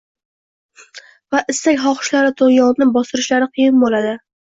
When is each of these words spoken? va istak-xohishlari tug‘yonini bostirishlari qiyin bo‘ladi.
va 1.35 1.41
istak-xohishlari 1.53 2.31
tug‘yonini 2.39 2.87
bostirishlari 2.95 3.49
qiyin 3.59 3.79
bo‘ladi. 3.85 4.15